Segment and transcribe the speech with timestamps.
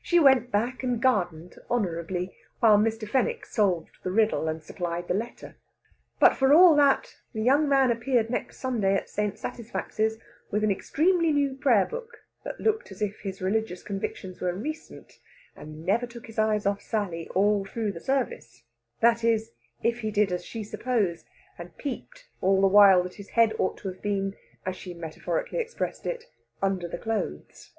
[0.00, 2.30] She went back and gardened honourably,
[2.60, 3.08] while Mr.
[3.08, 5.56] Fenwick solved the riddle and supplied the letter.
[6.20, 9.36] But for all that, the young man appeared next Sunday at St.
[9.36, 10.16] Satisfax's,
[10.52, 15.18] with an extremely new prayer book that looked as if his religious convictions were recent,
[15.56, 18.62] and never took his eyes off Sally all through the service
[19.00, 19.50] that is,
[19.82, 21.26] if he did as she supposed,
[21.58, 25.58] and peeped all the while that his head ought to have been, as she metaphorically
[25.58, 26.26] expressed it,
[26.62, 27.74] "under the clothes."